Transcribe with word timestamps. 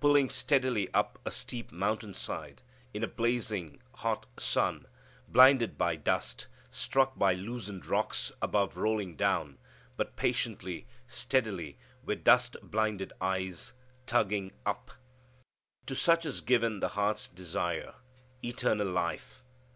Pulling 0.00 0.28
steadily 0.30 0.92
up 0.92 1.20
a 1.24 1.30
steep 1.30 1.70
mountain 1.70 2.12
side, 2.12 2.62
in 2.92 3.04
a 3.04 3.06
blazing 3.06 3.80
hot 3.98 4.26
sun, 4.36 4.84
blinded 5.28 5.78
by 5.78 5.94
dust, 5.94 6.48
struck 6.72 7.16
by 7.16 7.34
loosened 7.34 7.86
rocks 7.86 8.32
above 8.42 8.76
rolling 8.76 9.14
down, 9.14 9.58
but 9.96 10.16
patiently, 10.16 10.88
steadily, 11.06 11.78
with 12.02 12.24
dust 12.24 12.56
blinded 12.64 13.12
eyes, 13.20 13.72
tugging 14.06 14.50
up. 14.66 14.90
To 15.86 15.94
such 15.94 16.26
is 16.26 16.40
given 16.40 16.80
the 16.80 16.88
heart's 16.88 17.28
desire 17.28 17.94
eternal 18.42 18.90
life. 18.90 19.44